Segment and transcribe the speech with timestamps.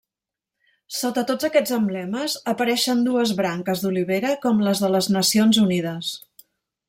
[0.99, 6.13] Sota tots aquests emblemes, apareixen dues branques d'olivera com les de les Nacions Unides.